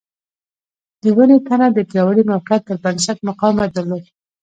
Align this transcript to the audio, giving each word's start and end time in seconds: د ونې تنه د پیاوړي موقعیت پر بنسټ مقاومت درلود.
د 1.01 1.03
ونې 1.15 1.37
تنه 1.47 1.67
د 1.75 1.79
پیاوړي 1.89 2.23
موقعیت 2.31 2.61
پر 2.67 2.77
بنسټ 2.83 3.17
مقاومت 3.29 3.69
درلود. 3.73 4.03